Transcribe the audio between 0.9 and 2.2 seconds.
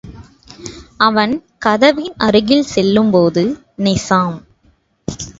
அவன் கதவின்